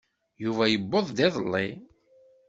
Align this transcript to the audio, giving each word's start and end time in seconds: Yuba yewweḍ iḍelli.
Yuba 0.43 0.65
yewweḍ 0.69 1.07
iḍelli. 1.27 1.67